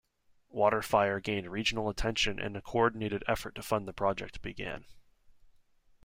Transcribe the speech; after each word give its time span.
WaterFire 0.51 1.21
gained 1.21 1.51
regional 1.51 1.87
attention 1.87 2.39
and 2.39 2.57
a 2.57 2.61
coordinated 2.63 3.23
effort 3.27 3.53
to 3.53 3.61
fund 3.61 3.87
the 3.87 3.93
project 3.93 4.41
began. 4.41 4.85